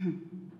Hmm. 0.00 0.57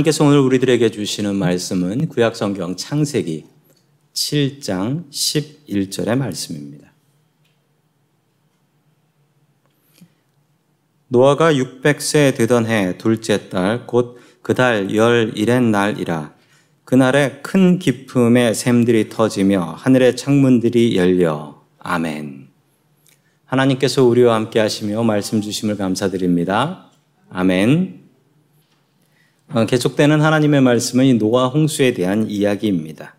하나님께서 0.00 0.24
오늘 0.24 0.38
우리들에게 0.38 0.90
주시는 0.90 1.36
말씀은 1.36 2.08
구약성경 2.08 2.76
창세기 2.76 3.44
7장 4.12 5.10
11절의 5.10 6.16
말씀입니다. 6.16 6.92
노아가 11.08 11.52
600세 11.52 12.36
되던 12.36 12.66
해 12.66 12.96
둘째 12.98 13.48
달 13.48 13.86
곧 13.86 14.18
그달 14.42 14.94
열일의 14.94 15.60
날이라 15.60 16.34
그날에 16.84 17.40
큰 17.42 17.78
기품의 17.78 18.54
샘들이 18.54 19.08
터지며 19.08 19.74
하늘의 19.78 20.16
창문들이 20.16 20.96
열려 20.96 21.62
아멘. 21.78 22.48
하나님께서 23.44 24.04
우리와 24.04 24.34
함께 24.34 24.60
하시며 24.60 25.02
말씀 25.02 25.40
주심을 25.40 25.76
감사드립니다. 25.76 26.90
아멘. 27.30 27.99
어, 29.52 29.66
계속되는 29.66 30.20
하나님의 30.20 30.60
말씀은 30.60 31.04
이 31.04 31.14
노아 31.14 31.48
홍수에 31.48 31.94
대한 31.94 32.28
이야기입니다. 32.28 33.14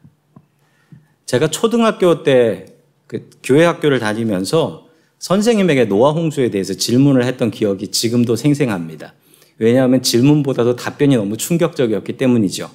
제가 1.25 1.47
초등학교 1.47 2.23
때 2.23 2.71
그 3.11 3.29
교회 3.43 3.65
학교를 3.65 3.99
다니면서 3.99 4.87
선생님에게 5.19 5.83
노아 5.83 6.11
홍수에 6.11 6.49
대해서 6.49 6.73
질문을 6.73 7.25
했던 7.25 7.51
기억이 7.51 7.89
지금도 7.89 8.37
생생합니다. 8.37 9.13
왜냐하면 9.57 10.01
질문보다도 10.01 10.77
답변이 10.77 11.17
너무 11.17 11.35
충격적이었기 11.35 12.15
때문이죠. 12.15 12.71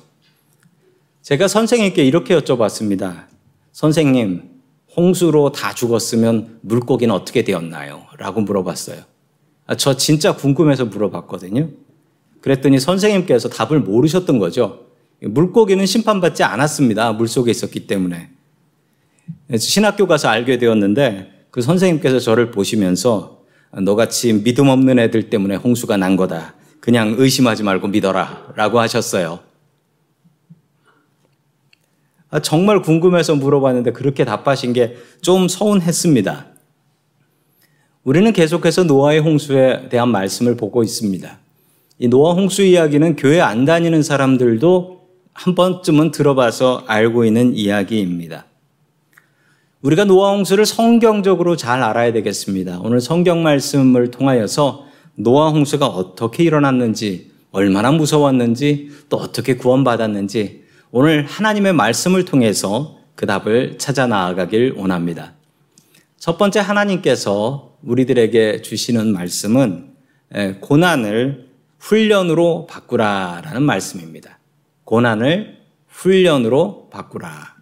제가 1.22 1.48
선생님께 1.48 2.04
이렇게 2.04 2.38
여쭤봤습니다. 2.38 3.24
선생님, 3.72 4.42
홍수로 4.94 5.52
다 5.52 5.72
죽었으면 5.72 6.58
물고기는 6.60 7.14
어떻게 7.14 7.42
되었나요? 7.42 8.02
라고 8.18 8.42
물어봤어요. 8.42 9.00
아, 9.66 9.74
저 9.74 9.96
진짜 9.96 10.36
궁금해서 10.36 10.84
물어봤거든요. 10.84 11.70
그랬더니 12.46 12.78
선생님께서 12.78 13.48
답을 13.48 13.80
모르셨던 13.80 14.38
거죠. 14.38 14.86
물고기는 15.20 15.84
심판받지 15.84 16.44
않았습니다. 16.44 17.12
물 17.14 17.26
속에 17.26 17.50
있었기 17.50 17.88
때문에. 17.88 18.28
신학교 19.58 20.06
가서 20.06 20.28
알게 20.28 20.56
되었는데 20.58 21.46
그 21.50 21.60
선생님께서 21.60 22.20
저를 22.20 22.52
보시면서 22.52 23.42
너같이 23.82 24.32
믿음 24.44 24.68
없는 24.68 25.00
애들 25.00 25.28
때문에 25.28 25.56
홍수가 25.56 25.96
난 25.96 26.14
거다. 26.14 26.54
그냥 26.78 27.16
의심하지 27.18 27.64
말고 27.64 27.88
믿어라. 27.88 28.52
라고 28.54 28.78
하셨어요. 28.78 29.40
아, 32.30 32.38
정말 32.38 32.80
궁금해서 32.80 33.34
물어봤는데 33.34 33.90
그렇게 33.90 34.24
답하신 34.24 34.72
게 34.72 34.94
좀 35.20 35.48
서운했습니다. 35.48 36.46
우리는 38.04 38.32
계속해서 38.32 38.84
노아의 38.84 39.18
홍수에 39.18 39.88
대한 39.88 40.10
말씀을 40.10 40.56
보고 40.56 40.84
있습니다. 40.84 41.40
이 41.98 42.08
노아 42.08 42.34
홍수 42.34 42.62
이야기는 42.62 43.16
교회 43.16 43.40
안 43.40 43.64
다니는 43.64 44.02
사람들도 44.02 45.00
한 45.32 45.54
번쯤은 45.54 46.10
들어봐서 46.10 46.84
알고 46.86 47.24
있는 47.24 47.54
이야기입니다. 47.54 48.44
우리가 49.80 50.04
노아 50.04 50.32
홍수를 50.32 50.66
성경적으로 50.66 51.56
잘 51.56 51.82
알아야 51.82 52.12
되겠습니다. 52.12 52.80
오늘 52.82 53.00
성경 53.00 53.42
말씀을 53.42 54.10
통하여서 54.10 54.84
노아 55.14 55.48
홍수가 55.48 55.86
어떻게 55.86 56.44
일어났는지, 56.44 57.30
얼마나 57.50 57.92
무서웠는지, 57.92 58.90
또 59.08 59.16
어떻게 59.16 59.56
구원받았는지 59.56 60.64
오늘 60.90 61.24
하나님의 61.24 61.72
말씀을 61.72 62.26
통해서 62.26 62.98
그 63.14 63.24
답을 63.24 63.78
찾아 63.78 64.06
나아가길 64.06 64.74
원합니다. 64.76 65.32
첫 66.18 66.36
번째 66.36 66.60
하나님께서 66.60 67.76
우리들에게 67.82 68.60
주시는 68.60 69.12
말씀은 69.12 69.92
고난을 70.60 71.45
훈련으로 71.86 72.66
바꾸라라는 72.66 73.62
말씀입니다. 73.62 74.40
고난을 74.84 75.58
훈련으로 75.86 76.88
바꾸라. 76.90 77.54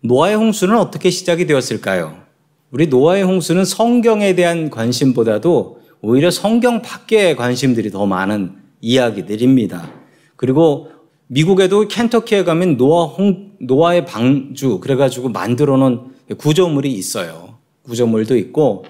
노아의 0.00 0.36
홍수는 0.36 0.76
어떻게 0.76 1.08
시작이 1.08 1.46
되었을까요? 1.46 2.22
우리 2.70 2.88
노아의 2.88 3.22
홍수는 3.22 3.64
성경에 3.64 4.34
대한 4.34 4.68
관심보다도 4.68 5.80
오히려 6.02 6.30
성경 6.30 6.82
밖의 6.82 7.36
관심들이 7.36 7.90
더 7.90 8.04
많은 8.04 8.56
이야기들입니다. 8.82 9.90
그리고 10.36 10.90
미국에도 11.28 11.88
켄터키에 11.88 12.44
가면 12.44 12.76
노아 12.76 13.06
홍, 13.06 13.52
노아의 13.60 14.04
방주 14.04 14.80
그래가지고 14.80 15.30
만들어 15.30 15.78
놓은 15.78 16.12
구조물이 16.36 16.92
있어요. 16.92 17.56
구조물도 17.84 18.36
있고 18.36 18.84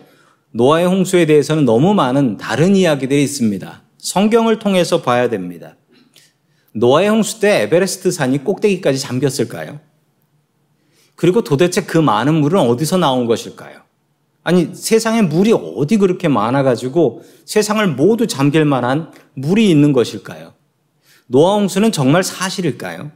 노아의 0.57 0.87
홍수에 0.87 1.27
대해서는 1.27 1.65
너무 1.65 1.95
많은 1.95 2.37
다른 2.37 2.77
이야기들이 2.77 3.25
있습니다. 3.25 3.83
성경을 3.99 4.61
통해서 4.61 5.03
봐야 5.03 5.29
됩니다. 5.29 5.77
노아의 6.73 7.09
홍수 7.09 7.41
때 7.41 7.63
에베레스트 7.63 8.13
산이 8.13 8.45
꼭대기까지 8.45 9.01
잠겼을까요? 9.01 9.81
그리고 11.17 11.43
도대체 11.43 11.83
그 11.83 11.99
많은 11.99 12.35
물은 12.37 12.61
어디서 12.61 12.99
나온 12.99 13.27
것일까요? 13.27 13.81
아니, 14.45 14.73
세상에 14.73 15.23
물이 15.23 15.53
어디 15.53 15.97
그렇게 15.97 16.29
많아가지고 16.29 17.25
세상을 17.45 17.85
모두 17.89 18.29
잠길 18.29 18.65
만한 18.65 19.11
물이 19.35 19.69
있는 19.69 19.93
것일까요? 19.93 20.55
노아 21.27 21.55
홍수는 21.55 21.91
정말 21.91 22.23
사실일까요? 22.23 23.11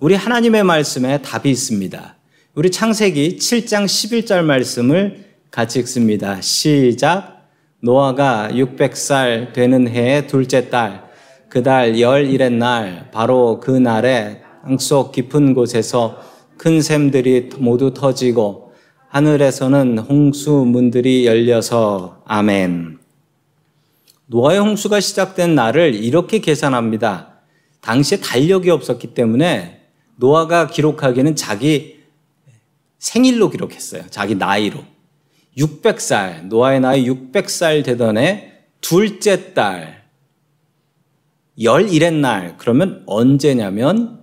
우리 0.00 0.14
하나님의 0.14 0.64
말씀에 0.64 1.20
답이 1.20 1.50
있습니다. 1.50 2.16
우리 2.54 2.70
창세기 2.70 3.36
7장 3.36 3.84
11절 3.84 4.42
말씀을 4.42 5.31
같이 5.52 5.80
읽습니다. 5.80 6.40
시작. 6.40 7.46
노아가 7.80 8.48
600살 8.52 9.52
되는 9.52 9.86
해의 9.86 10.26
둘째 10.26 10.70
달, 10.70 11.04
그 11.50 11.62
달 11.62 12.00
열일의 12.00 12.50
날, 12.52 13.10
바로 13.12 13.60
그 13.60 13.70
날에 13.70 14.40
땅속 14.62 15.12
깊은 15.12 15.52
곳에서 15.52 16.18
큰 16.56 16.80
샘들이 16.80 17.50
모두 17.58 17.92
터지고 17.92 18.72
하늘에서는 19.08 19.98
홍수 19.98 20.52
문들이 20.52 21.26
열려서 21.26 22.22
아멘. 22.24 22.98
노아의 24.28 24.58
홍수가 24.58 25.00
시작된 25.00 25.54
날을 25.54 25.94
이렇게 25.94 26.38
계산합니다. 26.38 27.40
당시에 27.82 28.20
달력이 28.20 28.70
없었기 28.70 29.12
때문에 29.12 29.82
노아가 30.16 30.66
기록하기는 30.66 31.36
자기 31.36 32.00
생일로 32.98 33.50
기록했어요. 33.50 34.04
자기 34.08 34.34
나이로. 34.34 34.91
600살, 35.56 36.46
노아의 36.46 36.80
나이 36.80 37.06
600살 37.06 37.84
되던 37.84 38.18
해 38.18 38.52
둘째 38.80 39.54
달, 39.54 40.02
11의 41.58 42.14
날, 42.14 42.56
그러면 42.58 43.02
언제냐면 43.06 44.22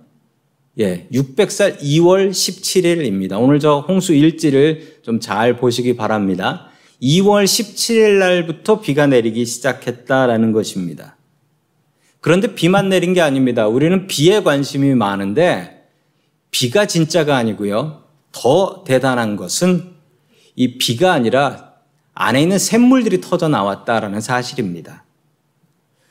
예, 0.78 1.08
600살 1.12 1.80
2월 1.80 2.30
17일입니다. 2.30 3.40
오늘 3.40 3.60
저 3.60 3.84
홍수 3.86 4.14
일지를 4.14 5.00
좀 5.02 5.20
잘 5.20 5.56
보시기 5.56 5.96
바랍니다. 5.96 6.68
2월 7.02 7.44
17일 7.44 8.18
날부터 8.18 8.80
비가 8.80 9.06
내리기 9.06 9.44
시작했다라는 9.44 10.52
것입니다. 10.52 11.16
그런데 12.20 12.54
비만 12.54 12.88
내린 12.88 13.14
게 13.14 13.20
아닙니다. 13.20 13.66
우리는 13.66 14.06
비에 14.06 14.42
관심이 14.42 14.94
많은데 14.94 15.88
비가 16.50 16.86
진짜가 16.86 17.36
아니고요. 17.36 18.04
더 18.32 18.84
대단한 18.86 19.36
것은 19.36 19.99
이 20.60 20.76
비가 20.76 21.14
아니라 21.14 21.72
안에 22.12 22.42
있는 22.42 22.58
샘물들이 22.58 23.22
터져 23.22 23.48
나왔다라는 23.48 24.20
사실입니다. 24.20 25.04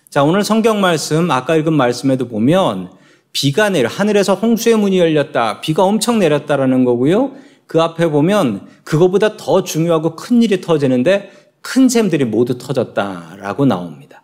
자, 0.09 0.23
오늘 0.23 0.43
성경 0.43 0.81
말씀, 0.81 1.29
아까 1.29 1.55
읽은 1.55 1.71
말씀에도 1.71 2.27
보면 2.27 2.91
비가 3.31 3.69
내려 3.69 3.87
하늘에서 3.87 4.33
홍수의 4.33 4.77
문이 4.77 4.97
열렸다. 4.97 5.61
비가 5.61 5.83
엄청 5.83 6.17
내렸다라는 6.17 6.83
거고요. 6.83 7.33
그 7.67 7.79
앞에 7.79 8.07
보면 8.09 8.67
그거보다 8.83 9.37
더 9.37 9.63
중요하고 9.63 10.15
큰 10.15 10.41
일이 10.41 10.61
터지는데 10.61 11.31
큰 11.61 11.87
샘들이 11.87 12.25
모두 12.25 12.57
터졌다라고 12.57 13.67
나옵니다. 13.67 14.23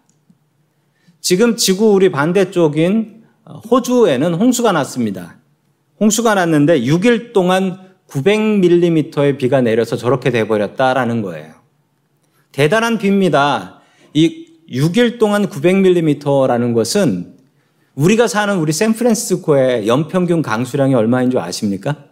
지금 1.21 1.55
지구 1.55 1.91
우리 1.91 2.09
반대쪽인 2.09 3.25
호주에는 3.69 4.33
홍수가 4.33 4.71
났습니다. 4.71 5.37
홍수가 5.99 6.33
났는데 6.33 6.81
6일 6.81 7.31
동안 7.31 7.85
900mm의 8.09 9.37
비가 9.37 9.61
내려서 9.61 9.95
저렇게 9.97 10.29
돼버렸다라는 10.29 11.21
거예요. 11.21 11.53
대단한 12.51 12.97
비입니다. 12.97 13.81
이 14.13 14.47
6일 14.69 15.19
동안 15.19 15.47
900mm라는 15.47 16.73
것은 16.73 17.35
우리가 17.95 18.27
사는 18.27 18.57
우리 18.57 18.71
샌프란시스코의 18.71 19.87
연평균 19.87 20.41
강수량이 20.41 20.95
얼마인 20.95 21.29
줄 21.29 21.39
아십니까? 21.39 22.05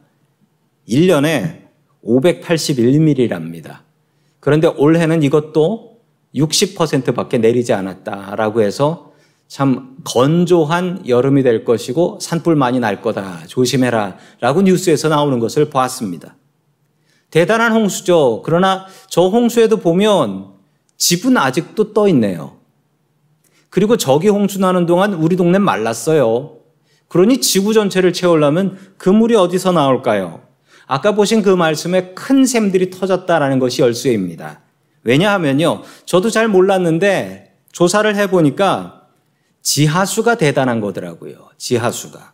1년에 0.87 1.63
581mm랍니다. 2.05 3.79
그런데 4.39 4.67
올해는 4.67 5.23
이것도 5.23 5.97
60% 6.35 7.15
밖에 7.15 7.37
내리지 7.37 7.73
않았다라고 7.73 8.61
해서 8.61 9.12
참 9.53 9.97
건조한 10.03 11.07
여름이 11.07 11.43
될 11.43 11.63
것이고 11.63 12.17
산불 12.19 12.55
많이 12.55 12.79
날 12.79 13.03
거다. 13.03 13.45
조심해라. 13.45 14.17
라고 14.39 14.63
뉴스에서 14.63 15.09
나오는 15.09 15.37
것을 15.37 15.69
보았습니다. 15.69 16.35
대단한 17.29 17.71
홍수죠. 17.71 18.41
그러나 18.43 18.87
저 19.09 19.27
홍수에도 19.27 19.77
보면 19.77 20.53
집은 20.97 21.37
아직도 21.37 21.93
떠 21.93 22.07
있네요. 22.07 22.57
그리고 23.69 23.95
저기 23.95 24.27
홍수 24.27 24.59
나는 24.59 24.87
동안 24.87 25.13
우리 25.13 25.35
동네 25.35 25.59
말랐어요. 25.59 26.57
그러니 27.07 27.39
지구 27.39 27.75
전체를 27.75 28.11
채우려면 28.11 28.79
그 28.97 29.11
물이 29.11 29.35
어디서 29.35 29.71
나올까요? 29.71 30.41
아까 30.87 31.11
보신 31.11 31.43
그 31.43 31.49
말씀에 31.51 32.15
큰 32.15 32.47
샘들이 32.47 32.89
터졌다라는 32.89 33.59
것이 33.59 33.83
열쇠입니다. 33.83 34.61
왜냐하면요. 35.03 35.83
저도 36.07 36.31
잘 36.31 36.47
몰랐는데 36.47 37.53
조사를 37.71 38.15
해보니까 38.15 39.02
지하수가 39.63 40.35
대단한 40.35 40.81
거더라고요. 40.81 41.49
지하수가. 41.57 42.33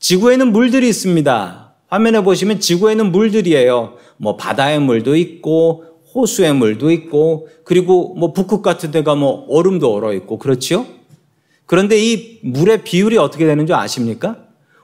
지구에는 0.00 0.50
물들이 0.50 0.88
있습니다. 0.88 1.74
화면에 1.86 2.22
보시면 2.22 2.58
지구에는 2.58 3.12
물들이에요. 3.12 3.96
뭐 4.16 4.36
바다의 4.36 4.80
물도 4.80 5.14
있고 5.16 5.84
호수의 6.14 6.54
물도 6.54 6.90
있고 6.90 7.48
그리고 7.64 8.14
뭐 8.14 8.32
북극 8.32 8.62
같은 8.62 8.90
데가 8.90 9.14
뭐 9.14 9.46
얼음도 9.48 9.94
얼어 9.94 10.12
있고 10.14 10.38
그렇지요? 10.38 10.86
그런데 11.66 11.96
이 11.98 12.40
물의 12.42 12.84
비율이 12.84 13.18
어떻게 13.18 13.46
되는 13.46 13.66
줄 13.66 13.76
아십니까? 13.76 14.38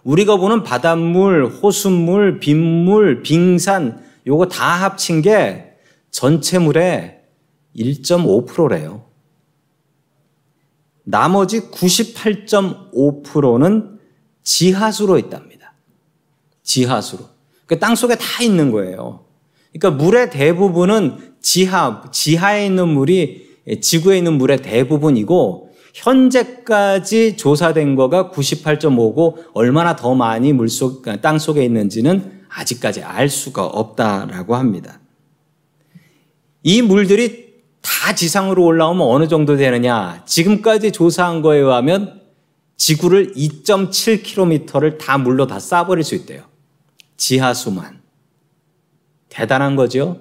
우리가 0.05 0.37
보는 0.37 0.63
바닷물, 0.63 1.47
호수물, 1.47 2.39
빗물, 2.39 3.23
빙산 3.23 4.03
요거 4.27 4.49
다 4.49 4.65
합친 4.65 5.23
게 5.23 5.73
전체 6.11 6.59
물의 6.59 7.21
1.5%래요. 7.77 9.08
나머지 11.11 11.71
98.5%는 11.71 13.99
지하수로 14.43 15.19
있답니다. 15.19 15.73
지하수로. 16.63 17.25
그땅 17.65 17.95
속에 17.95 18.17
다 18.17 18.43
있는 18.43 18.71
거예요. 18.71 19.25
그러니까 19.73 20.03
물의 20.03 20.29
대부분은 20.31 21.37
지하, 21.41 22.03
지하에 22.13 22.67
있는 22.67 22.89
물이 22.89 23.49
지구에 23.81 24.19
있는 24.19 24.35
물의 24.35 24.61
대부분이고 24.63 25.71
현재까지 25.95 27.39
조사된 27.39 27.97
거가 27.97 28.31
98.5고 28.31 29.47
얼마나 29.55 29.97
더 29.97 30.15
많이 30.15 30.53
물속 30.53 31.03
땅 31.23 31.39
속에 31.39 31.65
있는지는 31.65 32.43
아직까지 32.49 33.03
알 33.03 33.31
수가 33.31 33.65
없다라고 33.65 34.57
합니다. 34.57 35.01
이 36.63 36.83
물들이 36.83 37.48
다 37.81 38.15
지상으로 38.15 38.65
올라오면 38.65 39.07
어느 39.07 39.29
정도 39.29 39.57
되느냐? 39.57 40.23
지금까지 40.27 40.93
조사한 40.93 41.43
거에 41.43 41.59
의하면 41.59 42.21
지구를 42.77 43.35
2.7km를 43.35 44.99
다 44.99 45.19
물로 45.19 45.47
다 45.47 45.59
싸버릴 45.59 46.05
수 46.05 46.15
있대요. 46.15 46.45
지하수만. 47.17 48.01
대단한 49.29 49.77
거죠? 49.77 50.21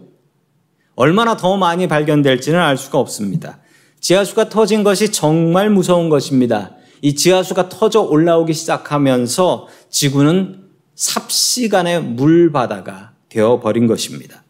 얼마나 0.96 1.38
더 1.38 1.58
많이 1.58 1.88
발견될지는 1.88 2.60
알 2.60 2.78
수가 2.78 2.98
없습니다. 3.00 3.60
지하수가 4.00 4.50
터진 4.50 4.84
것이 4.84 5.12
정말 5.12 5.70
무서운 5.70 6.10
것입니다. 6.10 6.72
이 7.02 7.16
지하수가 7.16 7.70
터져 7.70 8.02
올라오기 8.02 8.54
시작하면서 8.54 9.68
지구는 9.90 10.64
삽시간의 10.96 12.02
물바다가 12.02 13.12
되어버린 13.30 13.86
것입니다. 13.86 14.44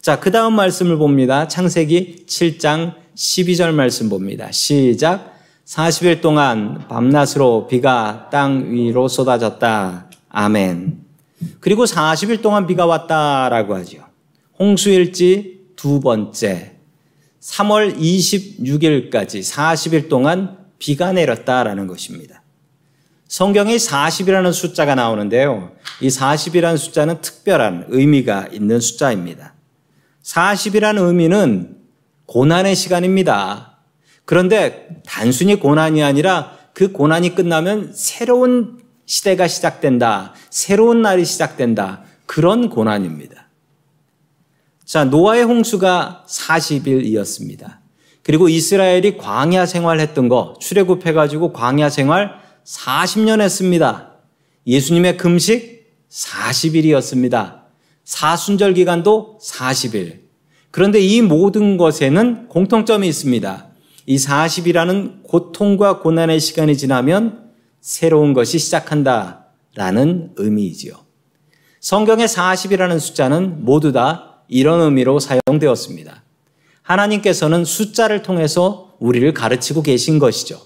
자, 0.00 0.18
그 0.18 0.30
다음 0.30 0.54
말씀을 0.54 0.96
봅니다. 0.96 1.46
창세기 1.46 2.24
7장 2.26 2.94
12절 3.14 3.74
말씀 3.74 4.08
봅니다. 4.08 4.50
시작. 4.50 5.38
40일 5.66 6.22
동안 6.22 6.88
밤낮으로 6.88 7.66
비가 7.66 8.30
땅 8.32 8.72
위로 8.72 9.08
쏟아졌다. 9.08 10.10
아멘. 10.30 11.04
그리고 11.60 11.84
40일 11.84 12.40
동안 12.40 12.66
비가 12.66 12.86
왔다라고 12.86 13.74
하죠. 13.76 13.98
홍수일지 14.58 15.66
두 15.76 16.00
번째. 16.00 16.76
3월 17.42 17.94
26일까지 17.98 19.42
40일 19.42 20.08
동안 20.08 20.56
비가 20.78 21.12
내렸다라는 21.12 21.86
것입니다. 21.86 22.42
성경에 23.28 23.76
40이라는 23.76 24.54
숫자가 24.54 24.94
나오는데요. 24.94 25.72
이 26.00 26.08
40이라는 26.08 26.78
숫자는 26.78 27.20
특별한 27.20 27.86
의미가 27.88 28.48
있는 28.50 28.80
숫자입니다. 28.80 29.59
40이라는 30.22 31.06
의미는 31.06 31.76
고난의 32.26 32.76
시간입니다. 32.76 33.78
그런데 34.24 34.88
단순히 35.04 35.56
고난이 35.56 36.02
아니라 36.02 36.56
그 36.74 36.92
고난이 36.92 37.34
끝나면 37.34 37.92
새로운 37.94 38.80
시대가 39.06 39.48
시작된다. 39.48 40.34
새로운 40.50 41.02
날이 41.02 41.24
시작된다. 41.24 42.04
그런 42.26 42.70
고난입니다. 42.70 43.48
자, 44.84 45.04
노아의 45.04 45.44
홍수가 45.44 46.26
40일이었습니다. 46.28 47.78
그리고 48.22 48.48
이스라엘이 48.48 49.16
광야 49.16 49.66
생활했던 49.66 50.28
거 50.28 50.54
출애굽해 50.60 51.12
가지고 51.12 51.52
광야 51.52 51.90
생활 51.90 52.40
40년 52.64 53.40
했습니다. 53.40 54.12
예수님의 54.66 55.16
금식 55.16 55.88
40일이었습니다. 56.08 57.59
사순절 58.04 58.74
기간도 58.74 59.38
40일. 59.42 60.20
그런데 60.70 61.00
이 61.00 61.22
모든 61.22 61.76
것에는 61.76 62.48
공통점이 62.48 63.08
있습니다. 63.08 63.66
이 64.06 64.16
40이라는 64.16 65.22
고통과 65.22 66.00
고난의 66.00 66.40
시간이 66.40 66.76
지나면 66.76 67.50
새로운 67.80 68.32
것이 68.32 68.58
시작한다. 68.58 69.46
라는 69.74 70.32
의미이지요. 70.36 70.94
성경의 71.80 72.26
40이라는 72.26 72.98
숫자는 72.98 73.64
모두 73.64 73.92
다 73.92 74.42
이런 74.48 74.80
의미로 74.80 75.20
사용되었습니다. 75.20 76.24
하나님께서는 76.82 77.64
숫자를 77.64 78.22
통해서 78.22 78.94
우리를 78.98 79.32
가르치고 79.32 79.82
계신 79.82 80.18
것이죠. 80.18 80.60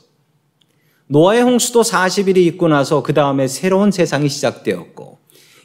노아의 1.07 1.43
홍수도 1.43 1.83
40일이 1.83 2.39
있고 2.39 2.69
나서 2.69 3.03
그 3.03 3.13
다음에 3.13 3.47
새로운 3.47 3.91
세상이 3.91 4.29
시작되었고 4.29 5.19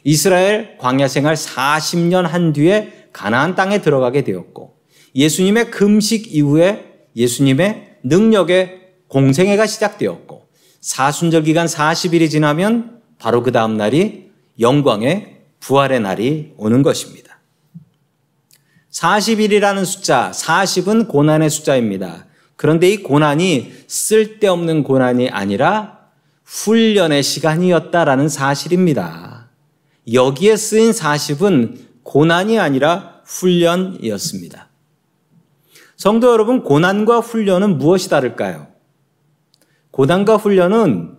이스라엘 0.04 0.76
광야 0.78 1.08
생활 1.08 1.34
40년 1.34 2.22
한 2.22 2.52
뒤에 2.52 3.08
가나안 3.12 3.54
땅에 3.54 3.80
들어가게 3.80 4.22
되었고 4.22 4.76
예수님의 5.14 5.70
금식 5.70 6.34
이후에 6.34 7.06
예수님의 7.16 7.98
능력의 8.02 8.80
공생애가 9.08 9.66
시작되었고 9.66 10.48
사순절 10.80 11.42
기간 11.42 11.66
40일이 11.66 12.30
지나면 12.30 13.00
바로 13.18 13.42
그 13.42 13.52
다음 13.52 13.76
날이 13.76 14.30
영광의 14.58 15.40
부활의 15.60 16.00
날이 16.00 16.52
오는 16.56 16.82
것입니다. 16.82 17.40
40일이라는 18.90 19.84
숫자, 19.84 20.30
40은 20.32 21.08
고난의 21.08 21.50
숫자입니다. 21.50 22.26
그런데 22.56 22.90
이 22.90 23.02
고난이 23.02 23.72
쓸데없는 23.86 24.82
고난이 24.82 25.30
아니라 25.30 26.00
훈련의 26.44 27.22
시간이었다라는 27.22 28.28
사실입니다. 28.28 29.39
여기에 30.12 30.56
쓰인 30.56 30.90
40은 30.92 31.78
고난이 32.02 32.58
아니라 32.58 33.20
훈련이었습니다. 33.24 34.68
성도 35.96 36.32
여러분, 36.32 36.62
고난과 36.64 37.20
훈련은 37.20 37.78
무엇이 37.78 38.08
다를까요? 38.08 38.68
고난과 39.90 40.36
훈련은 40.36 41.18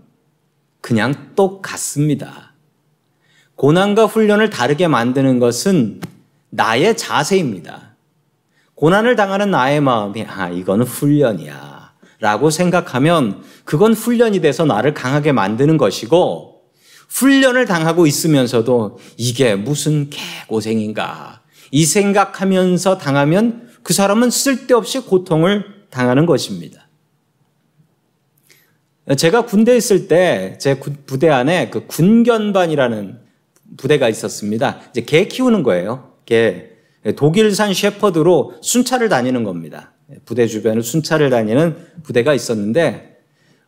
그냥 0.82 1.36
똑같습니다. 1.36 2.54
고난과 3.56 4.06
훈련을 4.08 4.50
다르게 4.50 4.88
만드는 4.88 5.38
것은 5.40 6.02
나의 6.50 6.98
자세입니다. 6.98 7.96
고난을 8.74 9.16
당하는 9.16 9.52
나의 9.52 9.82
마음이, 9.82 10.26
아, 10.28 10.50
이거는 10.50 10.86
훈련이야. 10.86 11.94
라고 12.20 12.50
생각하면 12.50 13.44
그건 13.64 13.94
훈련이 13.94 14.42
돼서 14.42 14.66
나를 14.66 14.96
강하게 14.96 15.32
만드는 15.32 15.78
것이고, 15.78 16.51
훈련을 17.12 17.66
당하고 17.66 18.08
있으면서도 18.08 19.00
이게 19.18 19.56
무슨 19.56 20.10
개고생인가. 20.10 21.42
이 21.72 21.86
생각하면서 21.86 22.98
당하면 22.98 23.70
그 23.84 23.94
사람은 23.94 24.30
쓸데없이 24.30 25.00
고통을 25.02 25.66
당하는 25.90 26.26
것입니다. 26.26 26.88
제가 29.18 29.46
군대에 29.46 29.76
있을 29.76 30.08
때 30.08 30.58
제 30.60 30.80
부대 30.80 31.30
안에 31.30 31.70
그 31.70 31.86
군견반이라는 31.88 33.20
부대가 33.78 34.08
있었습니다. 34.10 34.80
이제 34.92 35.02
개 35.02 35.26
키우는 35.26 35.64
거예요. 35.64 36.14
개. 36.26 36.68
독일산 37.16 37.74
셰퍼드로 37.74 38.54
순찰을 38.62 39.10
다니는 39.10 39.44
겁니다. 39.44 39.94
부대 40.26 40.46
주변을 40.46 40.84
순찰을 40.84 41.30
다니는 41.30 41.76
부대가 42.04 42.34
있었는데 42.34 43.11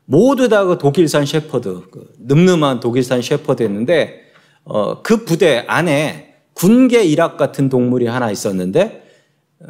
모두 0.05 0.49
다 0.49 0.65
그 0.65 0.77
독일산 0.77 1.25
셰퍼드, 1.25 1.89
그 1.91 2.13
늠름한 2.19 2.79
독일산 2.79 3.21
셰퍼드였는데 3.21 4.21
어, 4.65 5.01
그 5.01 5.25
부대 5.25 5.65
안에 5.67 6.35
군계 6.53 7.03
일학 7.03 7.37
같은 7.37 7.69
동물이 7.69 8.07
하나 8.07 8.31
있었는데 8.31 9.07
어, 9.59 9.65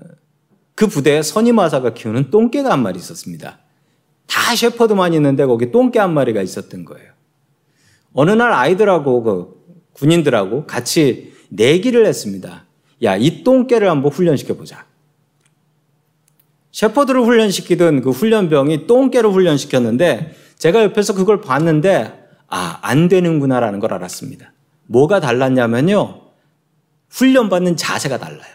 그 0.76 0.88
부대에 0.88 1.22
선임마사가 1.22 1.94
키우는 1.94 2.32
똥개가 2.32 2.72
한 2.72 2.82
마리 2.82 2.98
있었습니다. 2.98 3.60
다 4.28 4.56
셰퍼드만 4.56 5.14
있는데 5.14 5.46
거기 5.46 5.72
똥개 5.72 6.00
한 6.00 6.14
마리가 6.14 6.42
있었던 6.42 6.86
거예요. 6.86 7.12
어느 8.14 8.32
날 8.32 8.52
아이들하고 8.52 9.24
그 9.24 9.64
군인들하고 9.94 10.66
같이 10.66 11.34
내기를 11.50 12.06
했습니다. 12.06 12.66
야, 13.04 13.16
이 13.16 13.44
똥개를 13.44 13.90
한번 13.90 14.12
훈련시켜 14.12 14.56
보자. 14.56 14.86
셰퍼드를 16.74 17.22
훈련시키던 17.22 18.02
그 18.02 18.10
훈련병이 18.10 18.88
똥개를 18.88 19.32
훈련시켰는데 19.32 20.36
제가 20.58 20.84
옆에서 20.84 21.14
그걸 21.14 21.40
봤는데 21.40 22.22
아, 22.50 22.80
안 22.82 23.08
되는구나라는 23.08 23.80
걸 23.80 23.94
알았습니다. 23.94 24.52
뭐가 24.88 25.20
달랐냐면요. 25.20 26.22
훈련받는 27.10 27.78
자세가 27.78 28.18
달라요. 28.18 28.54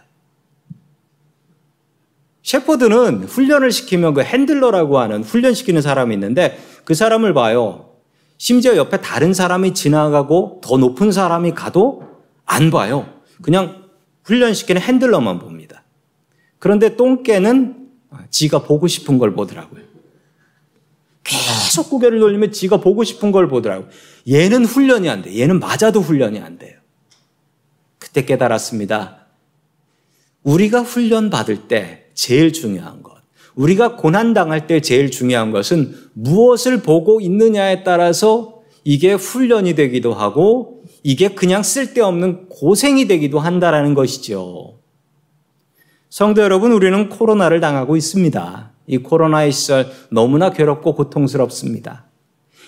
셰퍼드는 2.42 3.24
훈련을 3.24 3.70
시키면 3.70 4.14
그 4.14 4.22
핸들러라고 4.22 4.98
하는 4.98 5.22
훈련시키는 5.22 5.80
사람이 5.80 6.14
있는데 6.14 6.58
그 6.84 6.94
사람을 6.94 7.34
봐요. 7.34 7.90
심지어 8.36 8.76
옆에 8.76 9.00
다른 9.00 9.32
사람이 9.32 9.74
지나가고 9.74 10.60
더 10.62 10.76
높은 10.76 11.12
사람이 11.12 11.52
가도 11.52 12.02
안 12.46 12.70
봐요. 12.70 13.12
그냥 13.42 13.84
훈련시키는 14.24 14.80
핸들러만 14.80 15.38
봅니다. 15.38 15.84
그런데 16.58 16.96
똥개는 16.96 17.87
지가 18.30 18.62
보고 18.62 18.86
싶은 18.86 19.18
걸 19.18 19.34
보더라고요. 19.34 19.82
계속 21.24 21.90
고개를 21.90 22.20
돌리면 22.20 22.52
지가 22.52 22.78
보고 22.78 23.04
싶은 23.04 23.32
걸 23.32 23.48
보더라고요. 23.48 23.88
얘는 24.28 24.64
훈련이 24.64 25.08
안 25.08 25.22
돼. 25.22 25.38
얘는 25.38 25.60
맞아도 25.60 26.00
훈련이 26.00 26.40
안 26.40 26.58
돼요. 26.58 26.78
그때 27.98 28.24
깨달았습니다. 28.24 29.26
우리가 30.42 30.80
훈련 30.82 31.28
받을 31.28 31.68
때 31.68 32.06
제일 32.14 32.52
중요한 32.52 33.02
것. 33.02 33.18
우리가 33.54 33.96
고난당할 33.96 34.66
때 34.66 34.80
제일 34.80 35.10
중요한 35.10 35.50
것은 35.50 35.94
무엇을 36.14 36.82
보고 36.82 37.20
있느냐에 37.20 37.82
따라서 37.82 38.62
이게 38.84 39.12
훈련이 39.12 39.74
되기도 39.74 40.14
하고 40.14 40.84
이게 41.02 41.28
그냥 41.28 41.62
쓸데없는 41.62 42.48
고생이 42.48 43.06
되기도 43.08 43.38
한다라는 43.40 43.94
것이죠. 43.94 44.77
성도 46.10 46.40
여러분, 46.40 46.72
우리는 46.72 47.10
코로나를 47.10 47.60
당하고 47.60 47.96
있습니다. 47.96 48.70
이 48.86 48.98
코로나의 48.98 49.52
시절 49.52 49.90
너무나 50.10 50.50
괴롭고 50.50 50.94
고통스럽습니다. 50.94 52.06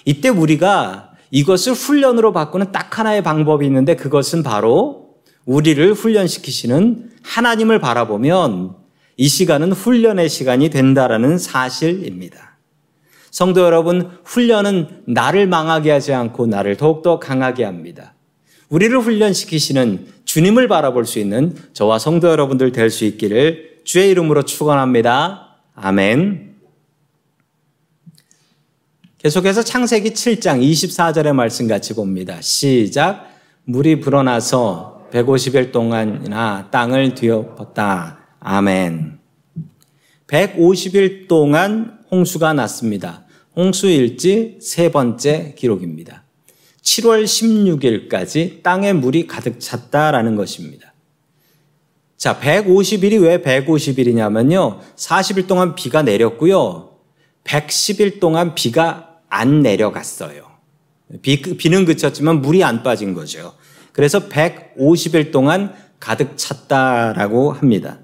이때 0.04 0.28
우리가 0.28 1.12
이것을 1.30 1.72
훈련으로 1.72 2.32
바꾸는 2.34 2.70
딱 2.70 2.98
하나의 2.98 3.22
방법이 3.22 3.64
있는데 3.64 3.96
그것은 3.96 4.42
바로 4.42 5.14
우리를 5.46 5.94
훈련시키시는 5.94 7.10
하나님을 7.22 7.78
바라보면 7.78 8.74
이 9.16 9.28
시간은 9.28 9.72
훈련의 9.72 10.28
시간이 10.28 10.68
된다라는 10.68 11.38
사실입니다. 11.38 12.58
성도 13.30 13.62
여러분, 13.62 14.10
훈련은 14.24 15.04
나를 15.06 15.46
망하게 15.46 15.92
하지 15.92 16.12
않고 16.12 16.46
나를 16.46 16.76
더욱더 16.76 17.18
강하게 17.18 17.64
합니다. 17.64 18.14
우리를 18.68 18.98
훈련시키시는 18.98 20.06
주님을 20.30 20.68
바라볼 20.68 21.06
수 21.06 21.18
있는 21.18 21.56
저와 21.72 21.98
성도 21.98 22.28
여러분들 22.28 22.70
될 22.70 22.88
수 22.88 23.04
있기를 23.04 23.80
주의 23.82 24.10
이름으로 24.10 24.44
축원합니다. 24.44 25.56
아멘. 25.74 26.54
계속해서 29.18 29.64
창세기 29.64 30.10
7장 30.10 30.62
24절의 30.62 31.32
말씀 31.32 31.66
같이 31.66 31.94
봅니다. 31.94 32.40
시작. 32.42 33.28
물이 33.64 33.98
불어나서 33.98 35.08
150일 35.12 35.72
동안이나 35.72 36.68
땅을 36.70 37.16
뒤엎었다. 37.16 38.20
아멘. 38.38 39.18
150일 40.28 41.26
동안 41.26 41.98
홍수가 42.08 42.52
났습니다. 42.52 43.26
홍수일지 43.56 44.58
세 44.62 44.92
번째 44.92 45.56
기록입니다. 45.58 46.22
7월 46.90 47.24
16일까지 47.24 48.62
땅에 48.62 48.92
물이 48.92 49.28
가득 49.28 49.60
찼다라는 49.60 50.34
것입니다. 50.34 50.92
자, 52.16 52.38
150일이 52.38 53.22
왜 53.22 53.40
150일이냐면요. 53.40 54.80
40일 54.96 55.46
동안 55.46 55.74
비가 55.74 56.02
내렸고요. 56.02 56.96
110일 57.44 58.20
동안 58.20 58.54
비가 58.54 59.18
안 59.28 59.62
내려갔어요. 59.62 60.50
비, 61.22 61.40
비는 61.40 61.84
그쳤지만 61.84 62.42
물이 62.42 62.64
안 62.64 62.82
빠진 62.82 63.14
거죠. 63.14 63.54
그래서 63.92 64.28
150일 64.28 65.30
동안 65.30 65.74
가득 66.00 66.36
찼다라고 66.36 67.52
합니다. 67.52 68.00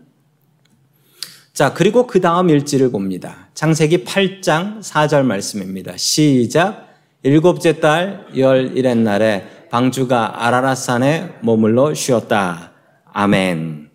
자, 1.52 1.74
그리고 1.74 2.06
그 2.06 2.20
다음 2.20 2.50
일지를 2.50 2.90
봅니다. 2.90 3.48
창세기 3.54 4.04
8장 4.04 4.80
4절 4.80 5.24
말씀입니다. 5.24 5.96
시작. 5.96 6.85
일곱째 7.26 7.80
달 7.80 8.24
열일의 8.36 8.94
날에 8.94 9.66
방주가 9.68 10.46
아라라산에 10.46 11.38
머물러 11.42 11.92
쉬었다. 11.92 12.70
아멘. 13.12 13.90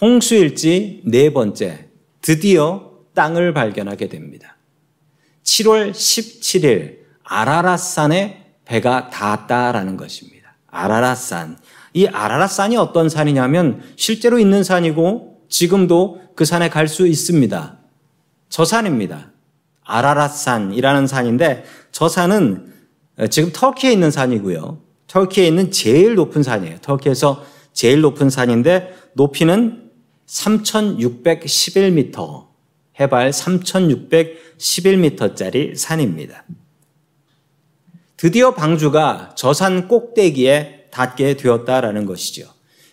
홍수일지 0.00 1.02
네 1.06 1.32
번째. 1.32 1.90
드디어 2.20 2.90
땅을 3.14 3.54
발견하게 3.54 4.08
됩니다. 4.08 4.56
7월 5.44 5.92
17일 5.92 6.96
아라라산에 7.22 8.56
배가 8.64 9.10
닿았다라는 9.10 9.96
것입니다. 9.96 10.56
아라라산. 10.66 11.56
이 11.92 12.08
아라라산이 12.08 12.76
어떤 12.76 13.08
산이냐면 13.08 13.80
실제로 13.94 14.40
있는 14.40 14.64
산이고 14.64 15.44
지금도 15.48 16.22
그 16.34 16.44
산에 16.44 16.68
갈 16.68 16.88
수 16.88 17.06
있습니다. 17.06 17.78
저 18.48 18.64
산입니다. 18.64 19.33
아라랏산이라는 19.86 21.06
산인데 21.06 21.64
저 21.92 22.08
산은 22.08 22.72
지금 23.30 23.52
터키에 23.52 23.92
있는 23.92 24.10
산이고요. 24.10 24.80
터키에 25.06 25.46
있는 25.46 25.70
제일 25.70 26.14
높은 26.14 26.42
산이에요. 26.42 26.78
터키에서 26.80 27.44
제일 27.72 28.00
높은 28.00 28.30
산인데 28.30 28.96
높이는 29.14 29.90
3,611m, 30.26 32.46
해발 32.98 33.30
3,611m짜리 33.30 35.76
산입니다. 35.76 36.44
드디어 38.16 38.54
방주가 38.54 39.34
저 39.36 39.52
산 39.52 39.86
꼭대기에 39.88 40.86
닿게 40.90 41.36
되었다라는 41.36 42.06
것이죠. 42.06 42.48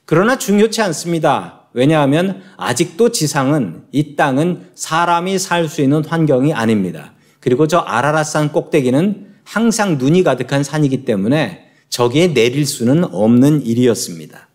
그러나 0.06 0.38
중요치 0.38 0.82
않습니다. 0.82 1.61
왜냐하면 1.74 2.42
아직도 2.58 3.12
지상은 3.12 3.84
이 3.92 4.16
땅은 4.16 4.72
사람이 4.76 5.40
살 5.40 5.68
수 5.68 5.82
있는 5.82 6.04
환경이 6.04 6.54
아닙니다. 6.54 7.14
그리고 7.40 7.68
저 7.68 7.80
아라라산 7.80 8.52
꼭대기는 8.52 9.28
항상 9.44 9.98
눈이 9.98 10.24
가득한 10.24 10.64
산이기 10.64 11.06
때문에 11.06 11.66
저기에 11.90 12.34
내릴 12.34 12.66
수는 12.66 13.04
없는 13.06 13.66
일이었습니다. 13.66 14.48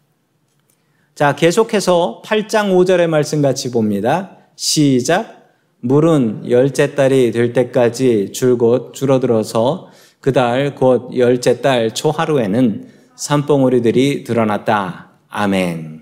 자, 1.15 1.35
계속해서 1.35 2.23
8장 2.25 2.73
5절의 2.73 3.07
말씀 3.09 3.43
같이 3.43 3.71
봅니다. 3.71 4.37
시작. 4.57 5.55
물은 5.81 6.51
열째 6.51 6.95
달이 6.95 7.33
될 7.33 7.53
때까지 7.53 8.33
줄곧 8.33 8.93
줄어들어서 8.95 9.91
그달 10.21 10.75
곧 10.75 11.17
열째 11.17 11.61
달 11.61 11.95
초하루에는 11.95 12.89
산봉우리들이 13.17 14.25
드러났다. 14.25 15.11
아멘. 15.29 15.96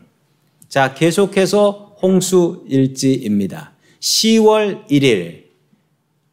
자, 0.75 0.93
계속해서 0.93 1.95
홍수 2.03 2.65
일지입니다. 2.69 3.75
10월 4.01 4.89
1일 4.89 5.45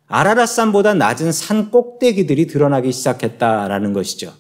아라라산보다 0.08 0.96
낮은 0.96 1.32
산 1.32 1.70
꼭대기들이 1.70 2.48
드러나기 2.48 2.92
시작했다라는 2.92 3.94
것이죠. 3.94 4.34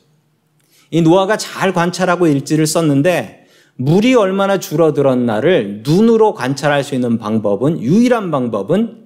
이 0.89 1.03
노아가 1.03 1.37
잘 1.37 1.71
관찰하고 1.71 2.25
일지를 2.25 2.65
썼는데 2.65 3.45
물이 3.75 4.15
얼마나 4.15 4.57
줄어들었나를 4.57 5.83
눈으로 5.85 6.33
관찰할 6.33 6.83
수 6.83 6.95
있는 6.95 7.19
방법은 7.19 7.83
유일한 7.83 8.31
방법은 8.31 9.03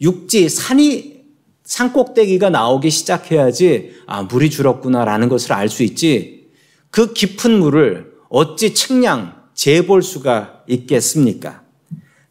육지 0.00 0.48
산이 0.48 1.20
산 1.64 1.92
꼭대기가 1.92 2.48
나오기 2.48 2.88
시작해야지 2.88 3.90
아 4.06 4.22
물이 4.22 4.48
줄었구나라는 4.48 5.28
것을 5.28 5.52
알 5.52 5.68
수 5.68 5.82
있지. 5.82 6.48
그 6.90 7.12
깊은 7.12 7.60
물을 7.60 8.14
어찌 8.30 8.72
측량 8.72 9.39
재볼 9.60 10.02
수가 10.02 10.62
있겠습니까? 10.68 11.62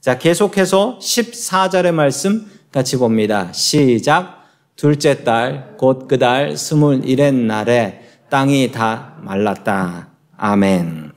자, 0.02 0.18
계속해서 0.18 0.98
14절의 1.00 1.92
말씀 1.92 2.50
같이 2.72 2.98
봅니다. 2.98 3.54
시작. 3.54 4.48
둘째 4.76 5.24
달, 5.24 5.78
곧 5.78 6.08
그 6.08 6.18
달 6.18 6.58
스물일의 6.58 7.32
날에 7.34 8.02
땅이 8.32 8.72
다 8.72 9.20
말랐다. 9.22 10.10
아멘. 10.38 11.12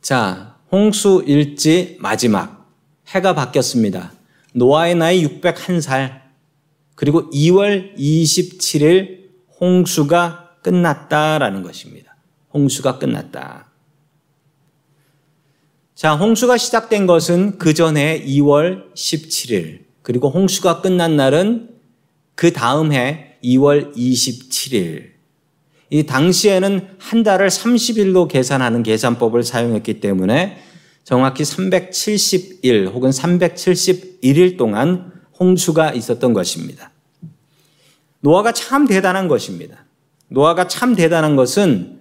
자, 0.00 0.56
홍수 0.72 1.22
일지 1.24 1.96
마지막. 2.00 2.68
해가 3.06 3.36
바뀌었습니다. 3.36 4.14
노아의 4.52 4.96
나이 4.96 5.24
601살. 5.28 6.22
그리고 6.96 7.30
2월 7.30 7.96
27일 7.96 9.26
홍수가 9.60 10.56
끝났다라는 10.64 11.62
것입니다. 11.62 12.16
홍수가 12.52 12.98
끝났다. 12.98 13.75
자, 15.96 16.14
홍수가 16.14 16.58
시작된 16.58 17.06
것은 17.06 17.56
그 17.56 17.72
전에 17.72 18.22
2월 18.22 18.92
17일, 18.92 19.86
그리고 20.02 20.28
홍수가 20.28 20.82
끝난 20.82 21.16
날은 21.16 21.70
그 22.34 22.52
다음 22.52 22.92
해 22.92 23.38
2월 23.42 23.96
27일. 23.96 25.12
이 25.88 26.04
당시에는 26.04 26.88
한 26.98 27.22
달을 27.22 27.48
30일로 27.48 28.28
계산하는 28.28 28.82
계산법을 28.82 29.42
사용했기 29.42 30.00
때문에 30.00 30.58
정확히 31.02 31.44
370일 31.44 32.92
혹은 32.92 33.08
371일 33.08 34.58
동안 34.58 35.10
홍수가 35.40 35.94
있었던 35.94 36.34
것입니다. 36.34 36.90
노아가 38.20 38.52
참 38.52 38.86
대단한 38.86 39.28
것입니다. 39.28 39.86
노아가 40.28 40.68
참 40.68 40.94
대단한 40.94 41.36
것은 41.36 41.95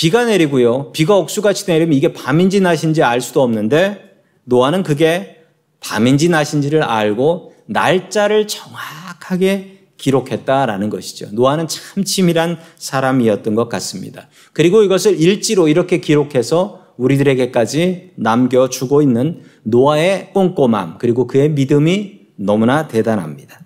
비가 0.00 0.24
내리고요. 0.24 0.92
비가 0.92 1.14
억수같이 1.18 1.66
내리면 1.66 1.92
이게 1.92 2.14
밤인지 2.14 2.62
낮인지 2.62 3.02
알 3.02 3.20
수도 3.20 3.42
없는데 3.42 4.00
노아는 4.44 4.82
그게 4.82 5.42
밤인지 5.80 6.30
낮인지를 6.30 6.82
알고 6.82 7.52
날짜를 7.66 8.46
정확하게 8.46 9.88
기록했다라는 9.98 10.88
것이죠. 10.88 11.28
노아는 11.32 11.68
참 11.68 12.02
치밀한 12.02 12.60
사람이었던 12.78 13.54
것 13.54 13.68
같습니다. 13.68 14.28
그리고 14.54 14.82
이것을 14.82 15.20
일지로 15.20 15.68
이렇게 15.68 16.00
기록해서 16.00 16.86
우리들에게까지 16.96 18.12
남겨주고 18.16 19.02
있는 19.02 19.42
노아의 19.64 20.30
꼼꼼함 20.32 20.96
그리고 20.96 21.26
그의 21.26 21.50
믿음이 21.50 22.20
너무나 22.36 22.88
대단합니다. 22.88 23.60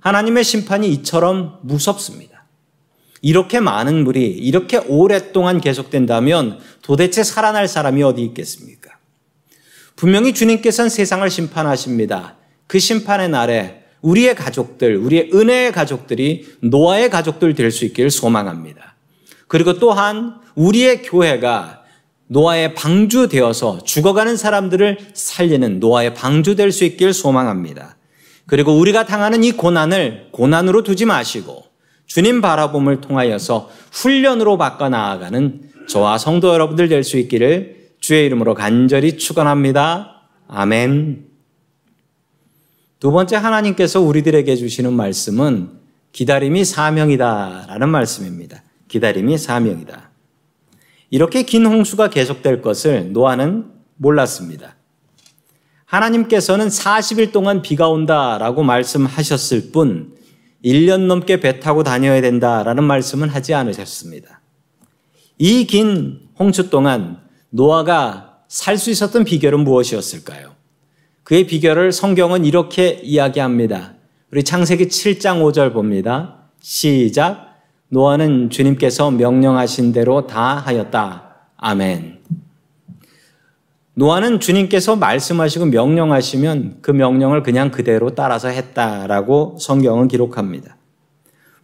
하나님의 0.00 0.44
심판이 0.44 0.90
이처럼 0.90 1.60
무섭습니다. 1.62 2.29
이렇게 3.22 3.60
많은 3.60 4.04
물이 4.04 4.26
이렇게 4.26 4.78
오랫동안 4.78 5.60
계속된다면 5.60 6.58
도대체 6.82 7.22
살아날 7.22 7.68
사람이 7.68 8.02
어디 8.02 8.22
있겠습니까? 8.22 8.90
분명히 9.96 10.32
주님께서는 10.32 10.88
세상을 10.88 11.28
심판하십니다. 11.28 12.36
그 12.66 12.78
심판의 12.78 13.28
날에 13.28 13.82
우리의 14.00 14.34
가족들, 14.34 14.96
우리의 14.96 15.30
은혜의 15.34 15.72
가족들이 15.72 16.46
노아의 16.60 17.10
가족들 17.10 17.54
될 17.54 17.70
수 17.70 17.84
있기를 17.84 18.10
소망합니다. 18.10 18.94
그리고 19.46 19.78
또한 19.78 20.36
우리의 20.54 21.02
교회가 21.02 21.82
노아의 22.28 22.74
방주 22.74 23.28
되어서 23.28 23.82
죽어가는 23.84 24.36
사람들을 24.36 24.98
살리는 25.12 25.80
노아의 25.80 26.14
방주 26.14 26.54
될 26.56 26.72
수 26.72 26.84
있기를 26.84 27.12
소망합니다. 27.12 27.96
그리고 28.46 28.72
우리가 28.78 29.04
당하는 29.04 29.44
이 29.44 29.52
고난을 29.52 30.28
고난으로 30.32 30.82
두지 30.82 31.04
마시고 31.04 31.64
주님 32.10 32.40
바라봄을 32.40 33.00
통하여서 33.00 33.70
훈련으로 33.92 34.58
바꿔 34.58 34.88
나아가는 34.88 35.60
저와 35.86 36.18
성도 36.18 36.52
여러분들 36.52 36.88
될 36.88 37.04
수 37.04 37.18
있기를 37.18 37.92
주의 38.00 38.26
이름으로 38.26 38.54
간절히 38.54 39.16
축원합니다. 39.16 40.22
아멘. 40.48 41.26
두 42.98 43.12
번째 43.12 43.36
하나님께서 43.36 44.00
우리들에게 44.00 44.56
주시는 44.56 44.92
말씀은 44.92 45.70
기다림이 46.10 46.64
사명이다라는 46.64 47.88
말씀입니다. 47.88 48.64
기다림이 48.88 49.38
사명이다. 49.38 50.10
이렇게 51.10 51.44
긴 51.44 51.64
홍수가 51.64 52.10
계속될 52.10 52.60
것을 52.60 53.12
노아는 53.12 53.70
몰랐습니다. 53.94 54.74
하나님께서는 55.84 56.66
40일 56.66 57.30
동안 57.30 57.62
비가 57.62 57.88
온다라고 57.88 58.64
말씀하셨을 58.64 59.70
뿐 59.70 60.18
1년 60.64 61.06
넘게 61.06 61.40
배 61.40 61.60
타고 61.60 61.82
다녀야 61.82 62.20
된다라는 62.20 62.84
말씀은 62.84 63.28
하지 63.28 63.54
않으셨습니다. 63.54 64.40
이 65.38 65.64
긴 65.64 66.28
홍수 66.38 66.68
동안 66.70 67.18
노아가 67.50 68.38
살 68.48 68.76
수 68.78 68.90
있었던 68.90 69.24
비결은 69.24 69.60
무엇이었을까요? 69.60 70.50
그의 71.22 71.46
비결을 71.46 71.92
성경은 71.92 72.44
이렇게 72.44 73.00
이야기합니다. 73.02 73.94
우리 74.32 74.42
창세기 74.42 74.86
7장 74.86 75.40
5절 75.42 75.72
봅니다. 75.72 76.50
시작. 76.60 77.56
노아는 77.88 78.50
주님께서 78.50 79.10
명령하신 79.12 79.92
대로 79.92 80.26
다 80.26 80.56
하였다. 80.56 81.34
아멘. 81.56 82.19
노아는 84.00 84.40
주님께서 84.40 84.96
말씀하시고 84.96 85.66
명령하시면 85.66 86.78
그 86.80 86.90
명령을 86.90 87.42
그냥 87.42 87.70
그대로 87.70 88.14
따라서 88.14 88.48
했다라고 88.48 89.58
성경은 89.60 90.08
기록합니다. 90.08 90.78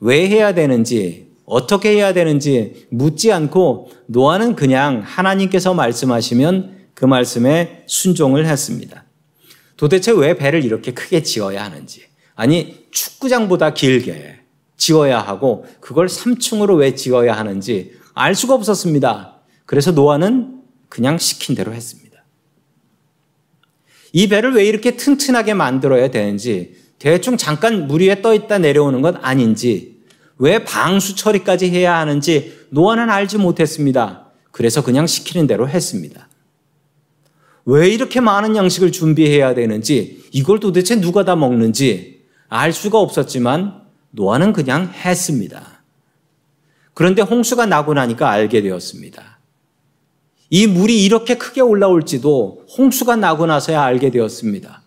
왜 0.00 0.28
해야 0.28 0.52
되는지, 0.52 1.28
어떻게 1.46 1.92
해야 1.92 2.12
되는지 2.12 2.88
묻지 2.90 3.32
않고 3.32 3.88
노아는 4.08 4.54
그냥 4.54 5.00
하나님께서 5.02 5.72
말씀하시면 5.72 6.88
그 6.92 7.06
말씀에 7.06 7.84
순종을 7.86 8.44
했습니다. 8.44 9.04
도대체 9.78 10.12
왜 10.12 10.34
배를 10.34 10.62
이렇게 10.62 10.92
크게 10.92 11.22
지어야 11.22 11.64
하는지. 11.64 12.02
아니, 12.34 12.84
축구장보다 12.90 13.72
길게 13.72 14.40
지어야 14.76 15.20
하고 15.20 15.64
그걸 15.80 16.06
3층으로 16.06 16.76
왜 16.76 16.94
지어야 16.94 17.32
하는지 17.32 17.94
알 18.12 18.34
수가 18.34 18.52
없었습니다. 18.52 19.38
그래서 19.64 19.92
노아는 19.92 20.60
그냥 20.90 21.16
시킨 21.16 21.54
대로 21.54 21.72
했습니다. 21.72 22.05
이 24.12 24.28
배를 24.28 24.54
왜 24.54 24.64
이렇게 24.64 24.96
튼튼하게 24.96 25.54
만들어야 25.54 26.10
되는지, 26.10 26.76
대충 26.98 27.36
잠깐 27.36 27.86
물 27.86 28.02
위에 28.02 28.22
떠 28.22 28.34
있다 28.34 28.58
내려오는 28.58 29.02
것 29.02 29.16
아닌지, 29.22 29.96
왜 30.38 30.64
방수 30.64 31.16
처리까지 31.16 31.70
해야 31.70 31.98
하는지 31.98 32.58
노아는 32.70 33.10
알지 33.10 33.38
못했습니다. 33.38 34.32
그래서 34.50 34.82
그냥 34.82 35.06
시키는 35.06 35.46
대로 35.46 35.68
했습니다. 35.68 36.28
왜 37.64 37.88
이렇게 37.88 38.20
많은 38.20 38.56
양식을 38.56 38.92
준비해야 38.92 39.54
되는지, 39.54 40.24
이걸 40.32 40.60
도대체 40.60 41.00
누가 41.00 41.24
다 41.24 41.36
먹는지 41.36 42.24
알 42.48 42.72
수가 42.72 42.98
없었지만 42.98 43.82
노아는 44.12 44.52
그냥 44.52 44.90
했습니다. 44.92 45.82
그런데 46.94 47.22
홍수가 47.22 47.66
나고 47.66 47.92
나니까 47.92 48.30
알게 48.30 48.62
되었습니다. 48.62 49.35
이 50.50 50.66
물이 50.66 51.04
이렇게 51.04 51.36
크게 51.36 51.60
올라올지도 51.60 52.66
홍수가 52.76 53.16
나고 53.16 53.46
나서야 53.46 53.82
알게 53.82 54.10
되었습니다. 54.10 54.82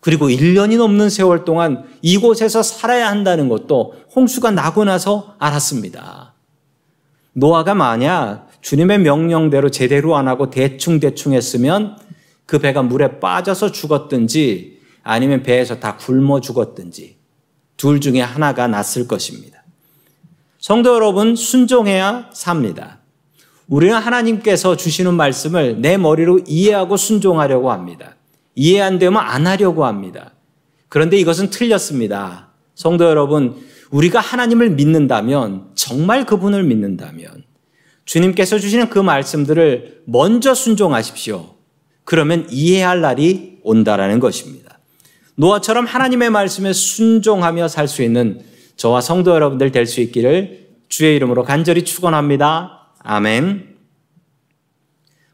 그리고 0.00 0.28
1년이 0.28 0.78
넘는 0.78 1.10
세월 1.10 1.44
동안 1.44 1.84
이곳에서 2.00 2.62
살아야 2.62 3.08
한다는 3.08 3.48
것도 3.48 3.94
홍수가 4.14 4.52
나고 4.52 4.84
나서 4.84 5.34
알았습니다. 5.38 6.34
노아가 7.32 7.74
만약 7.74 8.48
주님의 8.60 9.00
명령대로 9.00 9.70
제대로 9.70 10.16
안 10.16 10.28
하고 10.28 10.50
대충대충 10.50 11.32
했으면 11.32 11.96
그 12.46 12.58
배가 12.58 12.82
물에 12.82 13.20
빠져서 13.20 13.72
죽었든지 13.72 14.80
아니면 15.02 15.42
배에서 15.42 15.80
다 15.80 15.96
굶어 15.96 16.40
죽었든지 16.40 17.16
둘 17.76 18.00
중에 18.00 18.20
하나가 18.20 18.66
났을 18.66 19.06
것입니다. 19.06 19.62
성도 20.58 20.94
여러분, 20.94 21.36
순종해야 21.36 22.30
삽니다. 22.34 22.99
우리는 23.70 23.96
하나님께서 23.96 24.76
주시는 24.76 25.14
말씀을 25.14 25.80
내 25.80 25.96
머리로 25.96 26.40
이해하고 26.46 26.96
순종하려고 26.96 27.70
합니다. 27.70 28.16
이해 28.56 28.80
안 28.80 28.98
되면 28.98 29.22
안 29.22 29.46
하려고 29.46 29.86
합니다. 29.86 30.32
그런데 30.88 31.16
이것은 31.16 31.50
틀렸습니다. 31.50 32.48
성도 32.74 33.04
여러분, 33.04 33.54
우리가 33.92 34.18
하나님을 34.18 34.70
믿는다면, 34.70 35.70
정말 35.76 36.26
그분을 36.26 36.64
믿는다면, 36.64 37.44
주님께서 38.06 38.58
주시는 38.58 38.90
그 38.90 38.98
말씀들을 38.98 40.02
먼저 40.06 40.52
순종하십시오. 40.52 41.54
그러면 42.04 42.48
이해할 42.50 43.00
날이 43.00 43.58
온다라는 43.62 44.18
것입니다. 44.18 44.80
노아처럼 45.36 45.86
하나님의 45.86 46.30
말씀에 46.30 46.72
순종하며 46.72 47.68
살 47.68 47.86
수 47.86 48.02
있는 48.02 48.40
저와 48.74 49.00
성도 49.00 49.30
여러분들 49.30 49.70
될 49.70 49.86
수 49.86 50.00
있기를 50.00 50.70
주의 50.88 51.14
이름으로 51.14 51.44
간절히 51.44 51.84
축원합니다. 51.84 52.79
아멘. 53.00 53.76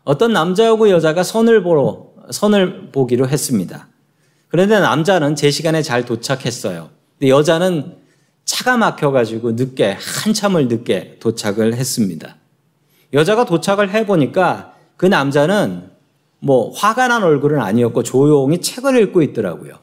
어떤 0.04 0.32
남자하고 0.32 0.90
여자가 0.90 1.22
선을 1.22 1.62
보러 1.62 2.06
선을 2.30 2.90
보기로 2.92 3.28
했습니다. 3.28 3.88
그런데 4.48 4.78
남자는 4.78 5.34
제 5.36 5.50
시간에 5.50 5.82
잘 5.82 6.04
도착했어요. 6.04 6.90
근데 7.18 7.30
여자는 7.30 7.96
차가 8.44 8.76
막혀가지고 8.76 9.52
늦게 9.52 9.96
한참을 10.00 10.68
늦게 10.68 11.18
도착을 11.18 11.74
했습니다. 11.74 12.36
여자가 13.12 13.44
도착을 13.44 13.90
해보니까 13.90 14.74
그 14.96 15.06
남자는 15.06 15.90
뭐 16.38 16.70
화가 16.72 17.08
난 17.08 17.24
얼굴은 17.24 17.60
아니었고 17.60 18.02
조용히 18.02 18.60
책을 18.60 19.00
읽고 19.02 19.22
있더라고요. 19.22 19.78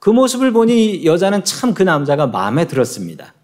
그 0.00 0.10
모습을 0.10 0.52
보니 0.52 1.04
여자는 1.04 1.44
참 1.44 1.74
그 1.74 1.82
남자가 1.82 2.26
마음에 2.26 2.66
들었습니다. 2.66 3.34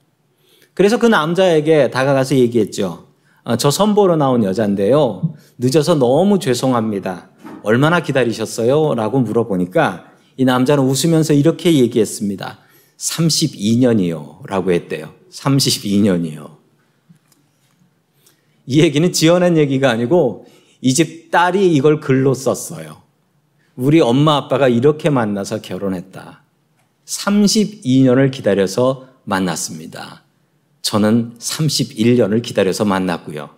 그래서 0.74 0.98
그 0.98 1.06
남자에게 1.06 1.90
다가가서 1.90 2.34
얘기했죠. 2.36 3.05
어, 3.46 3.56
저 3.56 3.70
선보러 3.70 4.16
나온 4.16 4.42
여자인데요. 4.42 5.34
늦어서 5.58 5.94
너무 5.94 6.40
죄송합니다. 6.40 7.30
얼마나 7.62 8.00
기다리셨어요? 8.00 8.94
라고 8.96 9.20
물어보니까 9.20 10.06
이 10.36 10.44
남자는 10.44 10.82
웃으면서 10.82 11.32
이렇게 11.32 11.74
얘기했습니다. 11.74 12.58
32년이요. 12.98 14.44
라고 14.48 14.72
했대요. 14.72 15.12
32년이요. 15.30 16.56
이 18.66 18.80
얘기는 18.80 19.12
지어낸 19.12 19.56
얘기가 19.56 19.90
아니고 19.90 20.46
이 20.80 20.92
집 20.92 21.30
딸이 21.30 21.72
이걸 21.74 22.00
글로 22.00 22.34
썼어요. 22.34 23.02
우리 23.76 24.00
엄마 24.00 24.36
아빠가 24.36 24.66
이렇게 24.68 25.08
만나서 25.08 25.60
결혼했다. 25.60 26.42
32년을 27.04 28.32
기다려서 28.32 29.06
만났습니다. 29.24 30.22
저는 30.86 31.34
31년을 31.40 32.42
기다려서 32.42 32.84
만났고요. 32.84 33.50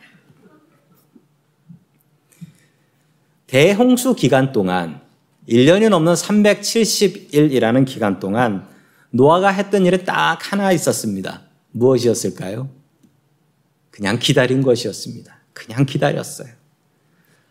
대홍수 3.46 4.14
기간 4.14 4.52
동안 4.52 5.02
1년이 5.46 5.90
넘는 5.90 6.14
370일이라는 6.14 7.84
기간 7.84 8.18
동안 8.18 8.66
노아가 9.10 9.50
했던 9.50 9.84
일은 9.84 10.06
딱 10.06 10.38
하나 10.40 10.72
있었습니다. 10.72 11.42
무엇이었을까요? 11.72 12.70
그냥 13.90 14.18
기다린 14.18 14.62
것이었습니다. 14.62 15.38
그냥 15.52 15.84
기다렸어요. 15.84 16.48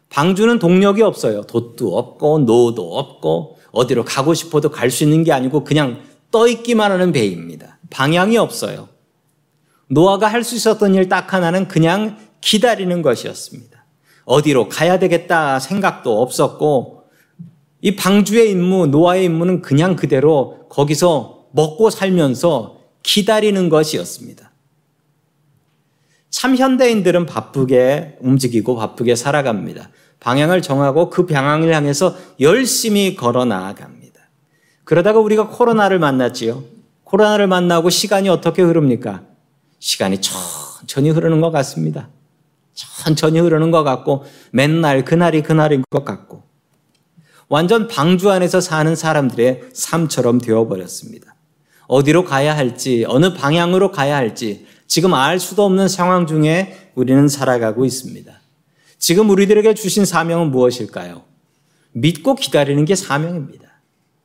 방주는 0.10 0.58
동력이 0.58 1.04
없어요. 1.04 1.44
돛도 1.44 1.96
없고 1.96 2.40
노도 2.40 2.98
없고 2.98 3.60
어디로 3.74 4.06
가고 4.06 4.34
싶어도 4.34 4.72
갈 4.72 4.90
수 4.90 5.04
있는 5.04 5.24
게 5.24 5.32
아니고 5.34 5.64
그냥 5.64 6.02
떠 6.32 6.48
있기만 6.48 6.92
하는 6.92 7.12
배입니다. 7.12 7.78
방향이 7.92 8.38
없어요. 8.38 8.97
노아가 9.90 10.28
할 10.28 10.44
수 10.44 10.56
있었던 10.56 10.96
일 10.96 11.10
딱 11.10 11.34
하나는 11.34 11.68
그냥 11.68 12.18
기다리는 12.42 13.02
것이었습니다. 13.02 13.86
어디로 14.26 14.68
가야 14.70 15.00
되겠다 15.00 15.60
생각도 15.60 16.22
없었고 16.22 17.04
이 17.82 17.96
방주의 17.96 18.52
임무, 18.52 18.88
노아의 18.88 19.26
임무는 19.26 19.62
그냥 19.62 19.96
그대로 19.96 20.68
거기서 20.70 21.46
먹고 21.52 21.90
살면서 21.90 22.78
기다리는 23.04 23.70
것이었습니다. 23.70 24.52
참 26.30 26.56
현대인들은 26.58 27.26
바쁘게 27.26 28.18
움직이고 28.20 28.76
바쁘게 28.76 29.16
살아갑니다. 29.16 29.90
방향을 30.20 30.62
정하고 30.62 31.10
그 31.10 31.26
방향을 31.26 31.74
향해서 31.74 32.16
열심히 32.42 33.16
걸어 33.16 33.46
나아갑니다. 33.46 34.20
그러다가 34.84 35.20
우리가 35.20 35.48
코로나를 35.50 36.00
만났지요. 36.00 36.64
코로나를 37.06 37.48
만나고 37.48 37.90
시간이 37.90 38.28
어떻게 38.28 38.62
흐릅니까? 38.62 39.24
시간이 39.80 40.20
천천히 40.22 41.10
흐르는 41.10 41.42
것 41.42 41.52
같습니다. 41.52 42.10
천천히 42.74 43.40
흐르는 43.40 43.72
것 43.72 43.84
같고 43.84 44.26
맨날 44.52 45.04
그날이 45.04 45.42
그날인 45.42 45.84
것 45.90 46.06
같고 46.06 46.44
완전 47.50 47.88
방주 47.88 48.30
안에서 48.30 48.62
사는 48.62 48.96
사람들의 48.96 49.70
삶처럼 49.74 50.40
되어버렸습니다. 50.40 51.36
어디로 51.88 52.26
가야 52.26 52.56
할지 52.56 53.06
어느 53.08 53.34
방향으로 53.34 53.92
가야 53.92 54.16
할지 54.16 54.66
지금 54.88 55.14
알 55.14 55.40
수도 55.40 55.64
없는 55.66 55.88
상황 55.88 56.28
중에 56.28 56.92
우리는 56.96 57.28
살아가고 57.28 57.86
있습니다. 57.86 58.32
지금 58.98 59.30
우리들에게 59.30 59.74
주신 59.74 60.06
사명은 60.06 60.52
무엇일까요? 60.52 61.24
믿고 61.92 62.36
기다리는 62.36 62.84
게 62.86 62.96
사명입니다. 62.96 63.68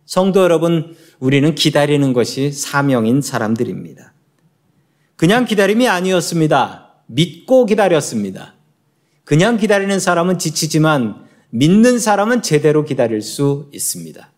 성도 0.06 0.42
여러분, 0.42 0.96
우리는 1.20 1.54
기다리는 1.54 2.12
것이 2.12 2.52
사명인 2.52 3.22
사람들입니다. 3.22 4.11
그냥 5.22 5.44
기다림이 5.44 5.86
아니었습니다. 5.86 6.94
믿고 7.06 7.64
기다렸습니다. 7.66 8.54
그냥 9.22 9.56
기다리는 9.56 10.00
사람은 10.00 10.40
지치지만 10.40 11.26
믿는 11.50 12.00
사람은 12.00 12.42
제대로 12.42 12.84
기다릴 12.84 13.22
수 13.22 13.68
있습니다. 13.72 14.32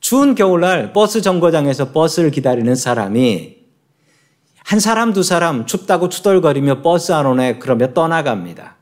추운 0.00 0.34
겨울날 0.34 0.94
버스 0.94 1.20
정거장에서 1.20 1.92
버스를 1.92 2.30
기다리는 2.30 2.74
사람이 2.74 3.56
한 4.64 4.80
사람, 4.80 5.12
두 5.12 5.22
사람 5.22 5.66
춥다고 5.66 6.08
투덜거리며 6.08 6.80
버스 6.80 7.12
안 7.12 7.30
오네 7.30 7.58
그러며 7.58 7.92
떠나갑니다. 7.92 8.76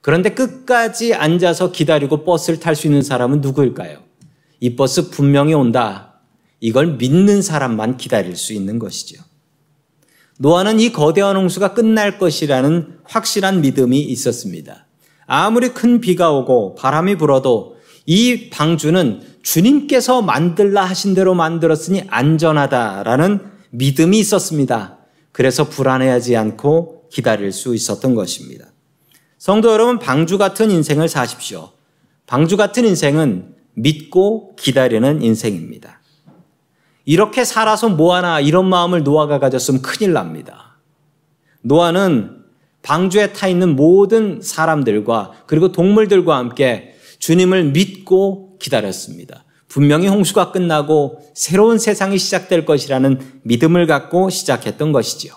그런데 0.00 0.30
끝까지 0.30 1.14
앉아서 1.14 1.70
기다리고 1.70 2.24
버스를 2.24 2.58
탈 2.58 2.74
수 2.74 2.88
있는 2.88 3.02
사람은 3.02 3.40
누구일까요? 3.40 4.00
이 4.58 4.74
버스 4.74 5.10
분명히 5.10 5.54
온다. 5.54 6.14
이걸 6.58 6.96
믿는 6.96 7.40
사람만 7.40 7.98
기다릴 7.98 8.34
수 8.34 8.52
있는 8.52 8.80
것이죠. 8.80 9.22
노아는 10.38 10.80
이 10.80 10.92
거대한 10.92 11.36
홍수가 11.36 11.74
끝날 11.74 12.18
것이라는 12.18 12.98
확실한 13.04 13.60
믿음이 13.60 14.00
있었습니다. 14.00 14.86
아무리 15.26 15.68
큰 15.70 16.00
비가 16.00 16.32
오고 16.32 16.74
바람이 16.74 17.16
불어도 17.16 17.76
이 18.06 18.50
방주는 18.50 19.22
주님께서 19.42 20.22
만들라 20.22 20.84
하신 20.84 21.14
대로 21.14 21.34
만들었으니 21.34 22.04
안전하다라는 22.08 23.40
믿음이 23.70 24.18
있었습니다. 24.18 24.98
그래서 25.32 25.68
불안해하지 25.68 26.36
않고 26.36 27.08
기다릴 27.10 27.52
수 27.52 27.74
있었던 27.74 28.14
것입니다. 28.14 28.66
성도 29.38 29.72
여러분, 29.72 29.98
방주 29.98 30.38
같은 30.38 30.70
인생을 30.70 31.08
사십시오. 31.08 31.70
방주 32.26 32.56
같은 32.56 32.84
인생은 32.86 33.54
믿고 33.74 34.56
기다리는 34.56 35.22
인생입니다. 35.22 36.00
이렇게 37.04 37.44
살아서 37.44 37.88
뭐하나 37.88 38.40
이런 38.40 38.68
마음을 38.68 39.02
노아가 39.02 39.38
가졌으면 39.38 39.82
큰일 39.82 40.12
납니다. 40.12 40.78
노아는 41.62 42.44
방주에 42.82 43.32
타 43.32 43.48
있는 43.48 43.76
모든 43.76 44.40
사람들과 44.42 45.32
그리고 45.46 45.72
동물들과 45.72 46.36
함께 46.36 46.94
주님을 47.18 47.72
믿고 47.72 48.58
기다렸습니다. 48.58 49.44
분명히 49.68 50.06
홍수가 50.06 50.52
끝나고 50.52 51.22
새로운 51.34 51.78
세상이 51.78 52.18
시작될 52.18 52.64
것이라는 52.64 53.40
믿음을 53.42 53.86
갖고 53.86 54.30
시작했던 54.30 54.92
것이지요. 54.92 55.32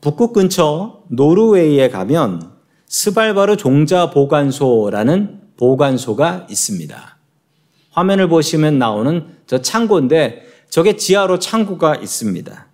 북극 0.00 0.32
근처 0.32 1.02
노르웨이에 1.08 1.90
가면 1.90 2.52
스발바르 2.88 3.56
종자 3.56 4.10
보관소라는 4.10 5.40
보관소가 5.56 6.46
있습니다. 6.50 7.19
화면을 7.90 8.28
보시면 8.28 8.78
나오는 8.78 9.26
저 9.46 9.60
창고인데 9.60 10.46
저게 10.70 10.96
지하로 10.96 11.38
창고가 11.38 11.96
있습니다. 11.96 12.66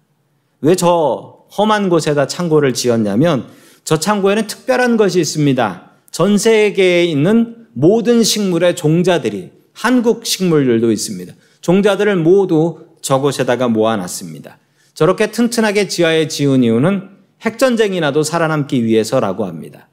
왜 0.62 0.74
저 0.74 1.36
험한 1.56 1.88
곳에다 1.88 2.26
창고를 2.26 2.74
지었냐면 2.74 3.46
저 3.84 3.98
창고에는 3.98 4.46
특별한 4.46 4.96
것이 4.96 5.20
있습니다. 5.20 5.90
전 6.10 6.38
세계에 6.38 7.04
있는 7.04 7.66
모든 7.72 8.22
식물의 8.22 8.74
종자들이 8.74 9.52
한국 9.72 10.26
식물들도 10.26 10.90
있습니다. 10.90 11.34
종자들을 11.60 12.16
모두 12.16 12.86
저곳에다가 13.00 13.68
모아놨습니다. 13.68 14.58
저렇게 14.94 15.30
튼튼하게 15.30 15.88
지하에 15.88 16.28
지은 16.28 16.64
이유는 16.64 17.10
핵전쟁이 17.42 18.00
나도 18.00 18.22
살아남기 18.22 18.84
위해서라고 18.84 19.44
합니다. 19.44 19.88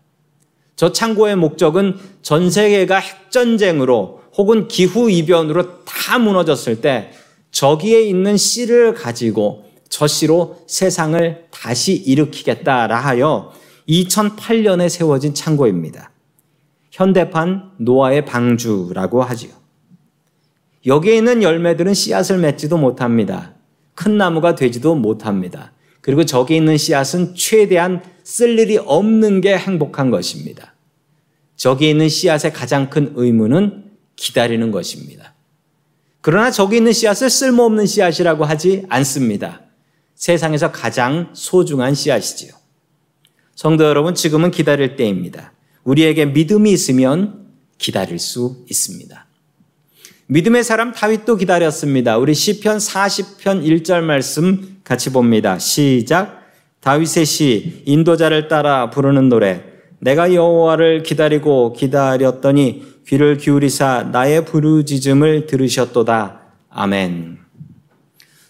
저 0.76 0.92
창고의 0.92 1.36
목적은 1.36 1.98
전 2.22 2.50
세계가 2.50 2.98
핵전쟁으로 2.98 4.23
혹은 4.36 4.68
기후 4.68 5.10
이변으로 5.10 5.84
다 5.86 6.18
무너졌을 6.18 6.82
때 6.82 7.12
저기에 7.52 8.02
있는 8.02 8.36
씨를 8.36 8.94
가지고 8.94 9.66
저 9.90 10.08
씨로 10.08 10.64
세상을 10.68 11.46
다시 11.52 11.94
일으키겠다라 11.94 12.98
하여 12.98 13.54
2008년에 13.88 14.90
세워진 14.90 15.34
창고입니다. 15.34 16.12
현대판 16.92 17.74
노아의 17.78 18.26
방주라고 18.26 19.24
하지요. 19.24 19.52
여기에 20.86 21.18
있는 21.18 21.44
열매들은 21.44 21.94
씨앗을 21.94 22.40
맺지도 22.40 22.78
못합니다. 22.78 23.54
큰 23.96 24.18
나무가 24.18 24.56
되지도 24.56 24.96
못합니다. 24.96 25.72
그리고 26.02 26.26
저기 26.26 26.56
있는 26.56 26.78
씨앗은 26.78 27.36
최대한 27.36 28.04
쓸 28.24 28.60
일이 28.60 28.78
없는 28.78 29.42
게 29.42 29.58
행복한 29.58 30.12
것입니다. 30.12 30.76
저기 31.56 31.90
있는 31.90 32.10
씨앗의 32.10 32.52
가장 32.52 32.90
큰 32.90 33.14
의무는 33.16 33.83
기다리는 34.16 34.72
것입니다. 34.72 35.34
그러나 36.22 36.52
저기 36.52 36.78
있는 36.78 36.94
씨앗을 36.94 37.30
쓸모없는 37.30 37.86
씨앗이라고 37.86 38.46
하지 38.46 38.86
않습니다. 38.90 39.62
세상에서 40.16 40.72
가장 40.72 41.30
소중한 41.34 41.96
씨앗이지요. 41.96 42.52
성도 43.56 43.84
여러분, 43.84 44.16
지금은 44.16 44.52
기다릴 44.52 44.96
때입니다. 44.96 45.54
우리에게 45.84 46.26
믿음이 46.26 46.72
있으면 46.72 47.48
기다릴 47.78 48.20
수 48.20 48.64
있습니다. 48.70 49.28
믿음의 50.28 50.64
사람 50.64 50.94
다윗도 50.94 51.36
기다렸습니다. 51.36 52.18
우리 52.18 52.34
시편 52.34 52.78
40편 52.78 53.66
1절 53.66 54.02
말씀 54.02 54.78
같이 54.84 55.12
봅니다. 55.12 55.60
시작. 55.60 56.42
다윗의 56.80 57.26
시 57.26 57.84
인도자를 57.86 58.48
따라 58.48 58.90
부르는 58.90 59.30
노래 59.30 59.64
내가 60.00 60.34
여호와를 60.34 61.04
기다리고 61.04 61.74
기다렸더니 61.74 62.93
귀를 63.08 63.38
기울이사 63.38 64.10
나의 64.12 64.46
부르짖음을 64.46 65.48
들으셨도다. 65.48 66.42
아멘. 66.70 67.40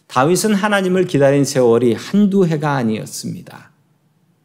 다윗은 0.08 0.54
하나님을 0.54 1.06
기다린 1.06 1.44
세월이 1.44 1.94
한두 1.94 2.46
해가 2.46 2.74
아니었습니다. 2.74 3.72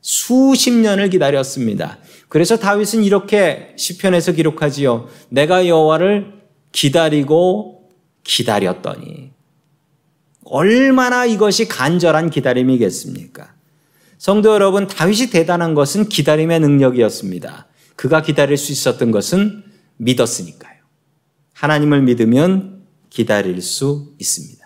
수십 0.00 0.72
년을 0.72 1.10
기다렸습니다. 1.10 1.98
그래서 2.28 2.56
다윗은 2.58 3.04
이렇게 3.04 3.74
시편에서 3.76 4.32
기록하지요. 4.32 5.08
내가 5.28 5.66
여호와를 5.66 6.32
기다리고 6.72 7.90
기다렸더니 8.24 9.30
얼마나 10.44 11.26
이것이 11.26 11.68
간절한 11.68 12.30
기다림이겠습니까? 12.30 13.52
성도 14.16 14.52
여러분, 14.54 14.86
다윗이 14.86 15.30
대단한 15.30 15.74
것은 15.74 16.08
기다림의 16.08 16.60
능력이었습니다. 16.60 17.66
그가 17.94 18.22
기다릴 18.22 18.56
수 18.56 18.72
있었던 18.72 19.10
것은 19.10 19.67
믿었으니까요. 19.98 20.78
하나님을 21.52 22.02
믿으면 22.02 22.82
기다릴 23.10 23.60
수 23.62 24.14
있습니다. 24.18 24.64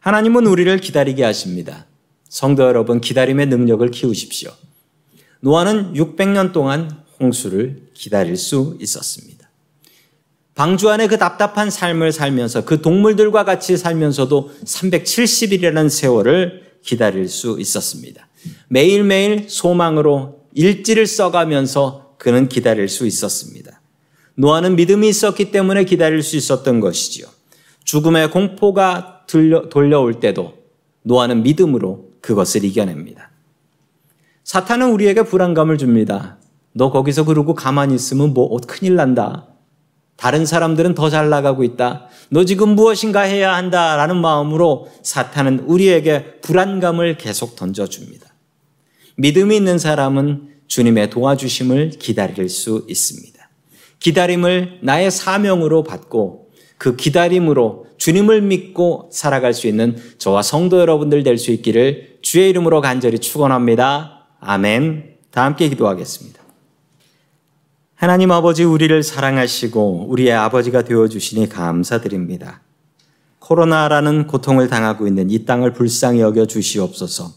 하나님은 0.00 0.46
우리를 0.46 0.78
기다리게 0.78 1.24
하십니다. 1.24 1.86
성도 2.28 2.62
여러분, 2.62 3.00
기다림의 3.00 3.46
능력을 3.46 3.90
키우십시오. 3.90 4.50
노아는 5.40 5.94
600년 5.94 6.52
동안 6.52 7.04
홍수를 7.20 7.88
기다릴 7.94 8.36
수 8.36 8.76
있었습니다. 8.80 9.48
방주 10.54 10.90
안에 10.90 11.06
그 11.06 11.18
답답한 11.18 11.70
삶을 11.70 12.10
살면서 12.12 12.64
그 12.64 12.82
동물들과 12.82 13.44
같이 13.44 13.76
살면서도 13.76 14.50
370일이라는 14.64 15.88
세월을 15.88 16.78
기다릴 16.82 17.28
수 17.28 17.58
있었습니다. 17.60 18.28
매일매일 18.68 19.48
소망으로 19.48 20.48
일지를 20.54 21.06
써가면서 21.06 22.07
그는 22.18 22.48
기다릴 22.48 22.88
수 22.88 23.06
있었습니다. 23.06 23.80
노아는 24.34 24.76
믿음이 24.76 25.08
있었기 25.08 25.50
때문에 25.50 25.84
기다릴 25.84 26.22
수 26.22 26.36
있었던 26.36 26.80
것이지요. 26.80 27.26
죽음의 27.84 28.30
공포가 28.30 29.22
들려, 29.26 29.68
돌려올 29.68 30.20
때도 30.20 30.54
노아는 31.02 31.42
믿음으로 31.42 32.10
그것을 32.20 32.64
이겨냅니다. 32.64 33.30
사탄은 34.44 34.90
우리에게 34.90 35.22
불안감을 35.22 35.78
줍니다. 35.78 36.38
너 36.72 36.90
거기서 36.90 37.24
그러고 37.24 37.54
가만히 37.54 37.94
있으면 37.94 38.34
뭐 38.34 38.56
큰일 38.66 38.94
난다. 38.96 39.46
다른 40.16 40.44
사람들은 40.46 40.94
더 40.94 41.10
잘 41.10 41.30
나가고 41.30 41.62
있다. 41.62 42.08
너 42.30 42.44
지금 42.44 42.70
무엇인가 42.70 43.22
해야 43.22 43.54
한다 43.54 43.96
라는 43.96 44.16
마음으로 44.16 44.88
사탄은 45.02 45.60
우리에게 45.60 46.40
불안감을 46.40 47.18
계속 47.18 47.56
던져줍니다. 47.56 48.26
믿음이 49.16 49.56
있는 49.56 49.78
사람은 49.78 50.57
주님의 50.68 51.10
도와주심을 51.10 51.90
기다릴 51.98 52.48
수 52.48 52.86
있습니다. 52.88 53.38
기다림을 54.00 54.78
나의 54.82 55.10
사명으로 55.10 55.82
받고 55.82 56.50
그 56.76 56.94
기다림으로 56.94 57.86
주님을 57.96 58.42
믿고 58.42 59.10
살아갈 59.12 59.52
수 59.52 59.66
있는 59.66 59.96
저와 60.18 60.42
성도 60.42 60.78
여러분들 60.78 61.24
될 61.24 61.36
수 61.36 61.50
있기를 61.50 62.18
주의 62.22 62.48
이름으로 62.50 62.80
간절히 62.80 63.18
축원합니다. 63.18 64.26
아멘. 64.40 65.16
다 65.32 65.44
함께 65.44 65.68
기도하겠습니다. 65.68 66.38
하나님 67.96 68.30
아버지 68.30 68.62
우리를 68.62 69.02
사랑하시고 69.02 70.06
우리의 70.08 70.32
아버지가 70.32 70.82
되어 70.82 71.08
주시니 71.08 71.48
감사드립니다. 71.48 72.62
코로나라는 73.40 74.28
고통을 74.28 74.68
당하고 74.68 75.08
있는 75.08 75.30
이 75.30 75.44
땅을 75.44 75.72
불쌍히 75.72 76.20
여겨 76.20 76.46
주시옵소서. 76.46 77.32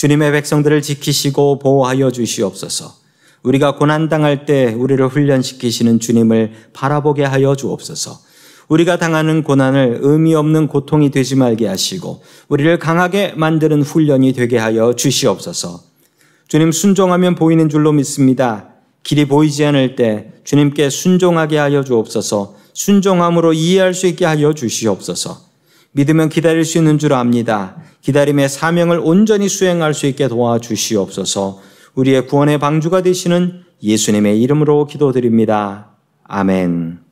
주님의 0.00 0.32
백성들을 0.32 0.80
지키시고 0.80 1.58
보호하여 1.58 2.10
주시옵소서. 2.10 2.94
우리가 3.42 3.76
고난당할 3.76 4.46
때 4.46 4.72
우리를 4.72 5.06
훈련시키시는 5.06 6.00
주님을 6.00 6.52
바라보게 6.72 7.22
하여 7.22 7.54
주옵소서. 7.54 8.18
우리가 8.68 8.96
당하는 8.96 9.42
고난을 9.42 9.98
의미 10.00 10.34
없는 10.34 10.68
고통이 10.68 11.10
되지 11.10 11.36
말게 11.36 11.66
하시고 11.66 12.22
우리를 12.48 12.78
강하게 12.78 13.34
만드는 13.36 13.82
훈련이 13.82 14.32
되게 14.32 14.56
하여 14.56 14.94
주시옵소서. 14.94 15.82
주님 16.48 16.72
순종하면 16.72 17.34
보이는 17.34 17.68
줄로 17.68 17.92
믿습니다. 17.92 18.70
길이 19.02 19.26
보이지 19.26 19.66
않을 19.66 19.96
때 19.96 20.32
주님께 20.44 20.88
순종하게 20.88 21.58
하여 21.58 21.84
주옵소서. 21.84 22.54
순종함으로 22.72 23.52
이해할 23.52 23.92
수 23.92 24.06
있게 24.06 24.24
하여 24.24 24.54
주시옵소서. 24.54 25.50
믿으면 25.92 26.30
기다릴 26.30 26.64
수 26.64 26.78
있는 26.78 26.98
줄 26.98 27.12
압니다. 27.12 27.76
기다림의 28.02 28.48
사명을 28.48 29.00
온전히 29.02 29.48
수행할 29.48 29.94
수 29.94 30.06
있게 30.06 30.28
도와주시옵소서. 30.28 31.60
우리의 31.94 32.26
구원의 32.26 32.58
방주가 32.58 33.02
되시는 33.02 33.62
예수님의 33.82 34.40
이름으로 34.40 34.86
기도드립니다. 34.86 35.96
아멘. 36.24 37.09